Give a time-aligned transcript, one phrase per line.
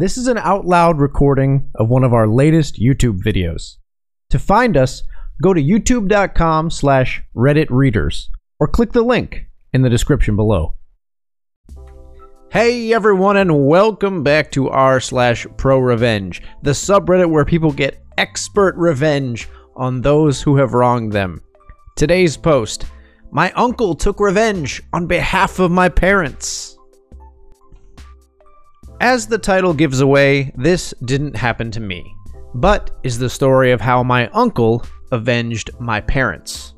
[0.00, 3.76] This is an out loud recording of one of our latest YouTube videos.
[4.30, 5.02] To find us,
[5.42, 9.44] go to youtube.com slash Reddit readers or click the link
[9.74, 10.76] in the description below.
[12.50, 18.02] Hey everyone, and welcome back to r slash pro revenge, the subreddit where people get
[18.16, 21.42] expert revenge on those who have wronged them.
[21.96, 22.86] Today's post
[23.30, 26.78] My uncle took revenge on behalf of my parents.
[29.00, 32.14] As the title gives away, this didn't happen to me,
[32.54, 36.74] but is the story of how my uncle avenged my parents.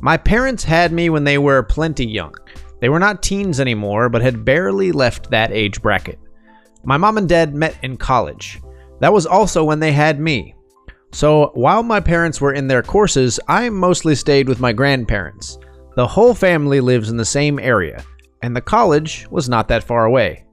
[0.00, 2.32] My parents had me when they were plenty young.
[2.80, 6.20] They were not teens anymore, but had barely left that age bracket.
[6.84, 8.60] My mom and dad met in college.
[9.00, 10.54] That was also when they had me.
[11.10, 15.58] So while my parents were in their courses, I mostly stayed with my grandparents.
[15.96, 18.04] The whole family lives in the same area,
[18.42, 20.44] and the college was not that far away.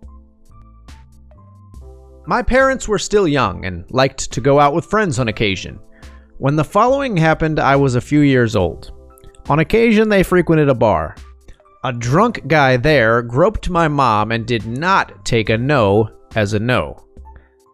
[2.28, 5.80] My parents were still young and liked to go out with friends on occasion.
[6.40, 8.92] When the following happened, I was a few years old.
[9.48, 11.16] On occasion, they frequented a bar.
[11.84, 16.60] A drunk guy there groped my mom and did not take a no as a
[16.60, 17.06] no.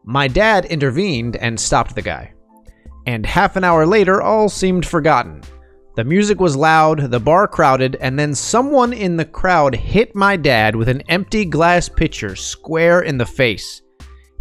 [0.03, 2.33] My dad intervened and stopped the guy.
[3.07, 5.41] And half an hour later, all seemed forgotten.
[5.95, 10.35] The music was loud, the bar crowded, and then someone in the crowd hit my
[10.35, 13.81] dad with an empty glass pitcher square in the face.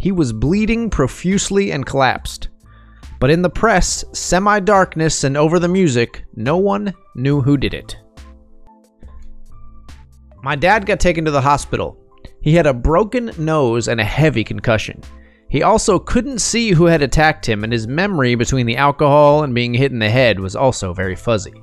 [0.01, 2.49] He was bleeding profusely and collapsed.
[3.19, 7.75] But in the press, semi darkness, and over the music, no one knew who did
[7.75, 7.95] it.
[10.41, 12.03] My dad got taken to the hospital.
[12.41, 15.03] He had a broken nose and a heavy concussion.
[15.49, 19.53] He also couldn't see who had attacked him, and his memory between the alcohol and
[19.53, 21.53] being hit in the head was also very fuzzy.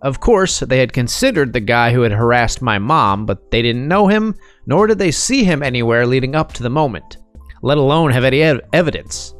[0.00, 3.86] Of course, they had considered the guy who had harassed my mom, but they didn't
[3.86, 4.34] know him,
[4.66, 7.18] nor did they see him anywhere leading up to the moment
[7.66, 9.34] let alone have any ev- evidence.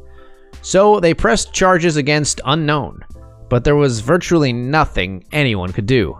[0.61, 2.99] So they pressed charges against unknown,
[3.49, 6.17] but there was virtually nothing anyone could do.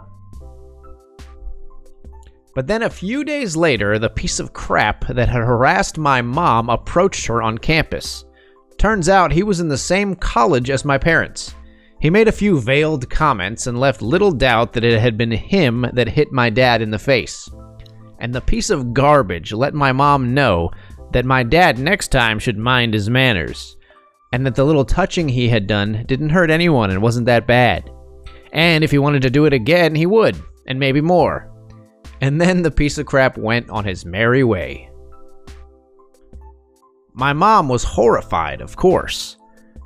[2.56, 6.70] But then a few days later, the piece of crap that had harassed my mom
[6.70, 8.24] approached her on campus.
[8.78, 11.54] Turns out he was in the same college as my parents.
[12.00, 15.86] He made a few veiled comments and left little doubt that it had been him
[15.94, 17.50] that hit my dad in the face.
[18.20, 20.72] And the piece of garbage let my mom know
[21.18, 23.76] that my dad next time should mind his manners,
[24.32, 27.90] and that the little touching he had done didn't hurt anyone and wasn't that bad.
[28.54, 31.52] And if he wanted to do it again, he would, and maybe more.
[32.22, 34.92] And then the piece of crap went on his merry way.
[37.16, 39.38] My mom was horrified, of course.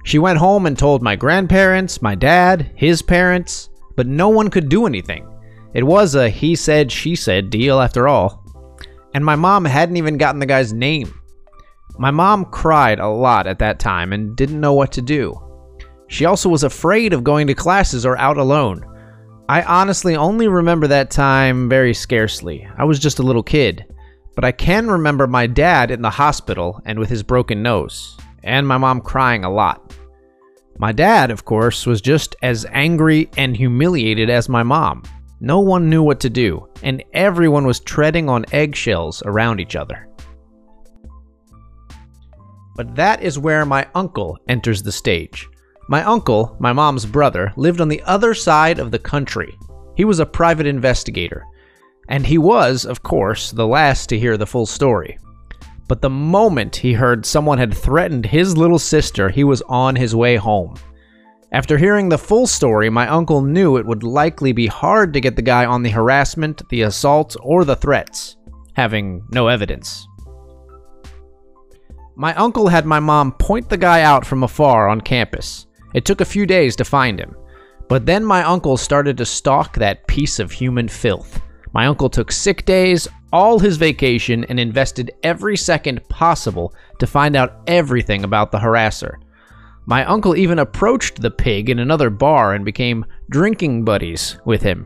[0.04, 4.68] She went home and told my grandparents, my dad, his parents, but no one could
[4.68, 5.26] do anything.
[5.74, 8.42] It was a he said, she said deal after all
[9.14, 11.21] and my mom hadn't even gotten the guy's name.
[11.98, 15.40] My mom cried a lot at that time and didn't know what to do.
[16.08, 18.84] She also was afraid of going to classes or out alone.
[19.48, 22.68] I honestly only remember that time very scarcely.
[22.78, 23.86] I was just a little kid.
[24.36, 28.68] But I can remember my dad in the hospital and with his broken nose, and
[28.68, 29.94] my mom crying a lot.
[30.78, 35.04] My dad, of course, was just as angry and humiliated as my mom.
[35.42, 40.08] No one knew what to do, and everyone was treading on eggshells around each other.
[42.82, 45.48] But that is where my uncle enters the stage.
[45.88, 49.56] My uncle, my mom's brother, lived on the other side of the country.
[49.96, 51.46] He was a private investigator,
[52.10, 55.20] and he was, of course, the last to hear the full story.
[55.88, 60.16] But the moment he heard someone had threatened his little sister, he was on his
[60.16, 60.74] way home.
[61.52, 65.36] After hearing the full story, my uncle knew it would likely be hard to get
[65.36, 68.38] the guy on the harassment, the assault, or the threats,
[68.74, 70.08] having no evidence.
[72.22, 75.66] My uncle had my mom point the guy out from afar on campus.
[75.96, 77.36] It took a few days to find him.
[77.90, 81.42] But then my uncle started to stalk that piece of human filth.
[81.74, 87.36] My uncle took sick days, all his vacation, and invested every second possible to find
[87.36, 89.16] out everything about the harasser.
[89.88, 94.86] My uncle even approached the pig in another bar and became drinking buddies with him.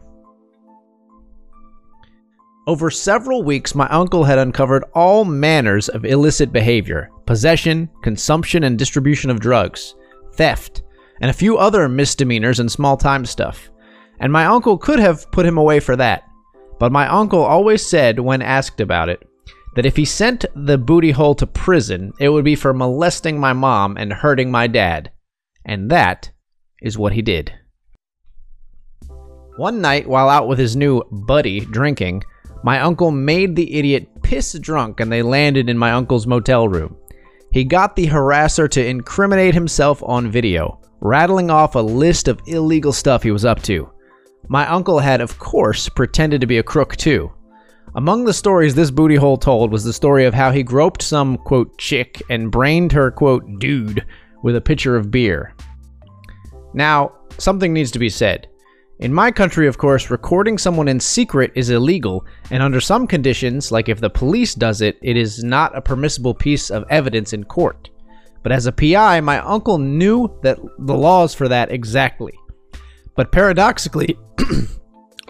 [2.65, 8.77] Over several weeks, my uncle had uncovered all manners of illicit behavior possession, consumption, and
[8.77, 9.95] distribution of drugs,
[10.33, 10.83] theft,
[11.21, 13.69] and a few other misdemeanors and small time stuff.
[14.19, 16.23] And my uncle could have put him away for that.
[16.79, 19.27] But my uncle always said, when asked about it,
[19.75, 23.53] that if he sent the booty hole to prison, it would be for molesting my
[23.53, 25.11] mom and hurting my dad.
[25.65, 26.31] And that
[26.81, 27.53] is what he did.
[29.57, 32.23] One night, while out with his new buddy drinking,
[32.63, 36.97] my uncle made the idiot piss drunk and they landed in my uncle's motel room.
[37.55, 42.91] He got the harasser to incriminate himself on video, rattling off a list of illegal
[42.91, 43.89] stuff he was up to.
[44.49, 47.31] My uncle had, of course, pretended to be a crook too.
[47.95, 51.37] Among the stories this booty hole told was the story of how he groped some,
[51.37, 54.05] quote, chick and brained her, quote, dude
[54.43, 55.55] with a pitcher of beer.
[56.73, 58.49] Now, something needs to be said.
[58.99, 63.69] In my country, of course, recording someone in secret is illegal, and under some conditions,
[63.69, 67.43] like if the police does it, it is not a permissible piece of evidence in
[67.43, 67.89] court.
[68.41, 72.33] But as a PI, my uncle knew that the laws for that exactly.
[73.17, 74.17] But paradoxically,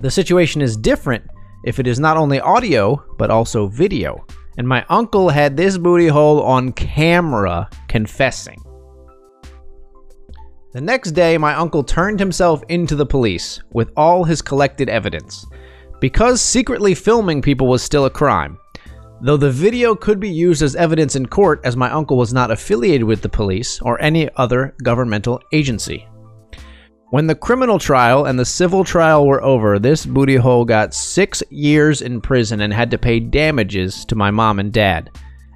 [0.01, 1.23] the situation is different
[1.63, 4.27] if it is not only audio, but also video.
[4.59, 8.61] And my uncle had this booty hole on camera confessing.
[10.75, 15.45] The next day, my uncle turned himself into the police with all his collected evidence.
[16.01, 18.57] Because secretly filming people was still a crime,
[19.21, 22.51] though the video could be used as evidence in court as my uncle was not
[22.51, 26.09] affiliated with the police or any other governmental agency.
[27.09, 31.41] When the criminal trial and the civil trial were over, this booty hole got six
[31.49, 35.09] years in prison and had to pay damages to my mom and dad.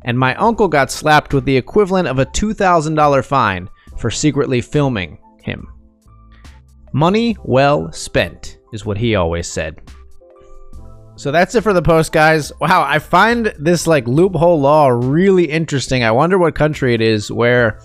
[0.06, 5.18] And my uncle got slapped with the equivalent of a $2,000 fine for secretly filming
[5.42, 5.68] him.
[6.94, 9.80] Money well spent, is what he always said.
[11.16, 12.52] So that's it for the post, guys.
[12.62, 16.04] Wow, I find this like loophole law really interesting.
[16.04, 17.82] I wonder what country it is where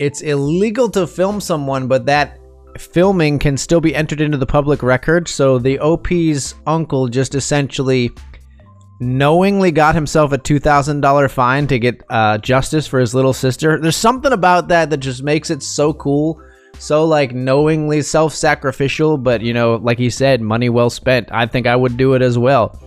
[0.00, 2.40] it's illegal to film someone, but that
[2.76, 5.28] filming can still be entered into the public record.
[5.28, 8.10] So the OP's uncle just essentially
[9.00, 13.80] knowingly got himself a $2,000 fine to get uh, justice for his little sister.
[13.80, 16.40] There's something about that that just makes it so cool.
[16.78, 21.28] So, like, knowingly self sacrificial, but, you know, like he said, money well spent.
[21.30, 22.80] I think I would do it as well.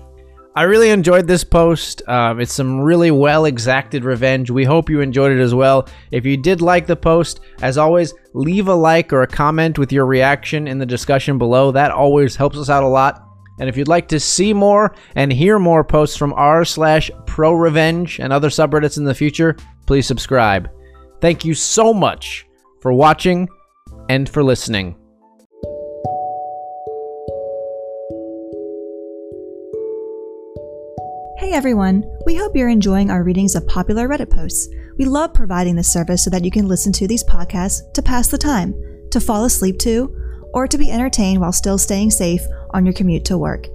[0.57, 2.01] I really enjoyed this post.
[2.10, 4.50] Um, it's some really well exacted revenge.
[4.50, 5.88] We hope you enjoyed it as well.
[6.10, 9.92] If you did like the post, as always, leave a like or a comment with
[9.92, 11.71] your reaction in the discussion below.
[11.71, 13.26] That always helps us out a lot.
[13.59, 17.54] And if you'd like to see more and hear more posts from r slash pro
[17.54, 19.56] revenge and other subreddits in the future,
[19.86, 20.69] please subscribe.
[21.21, 22.45] Thank you so much
[22.81, 23.50] for watching
[24.09, 24.95] and for listening.
[31.39, 32.03] Hey everyone!
[32.25, 34.68] We hope you're enjoying our readings of popular Reddit posts.
[34.98, 38.27] We love providing this service so that you can listen to these podcasts to pass
[38.27, 38.75] the time,
[39.12, 40.13] to fall asleep to,
[40.53, 42.42] or to be entertained while still staying safe
[42.77, 43.68] on your commute to work.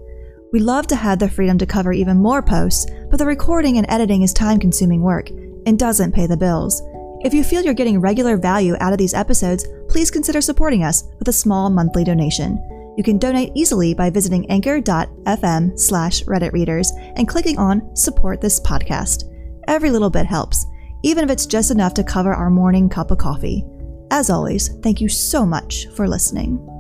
[0.52, 3.86] We love to have the freedom to cover even more posts, but the recording and
[3.90, 5.28] editing is time consuming work
[5.66, 6.82] and doesn't pay the bills.
[7.24, 11.04] If you feel you're getting regular value out of these episodes, please consider supporting us
[11.18, 12.58] with a small monthly donation.
[12.96, 18.60] You can donate easily by visiting anchor.fm slash Reddit readers and clicking on Support This
[18.60, 19.24] Podcast.
[19.68, 20.66] Every little bit helps,
[21.02, 23.64] even if it's just enough to cover our morning cup of coffee.
[24.10, 26.71] As always, thank you so much for listening.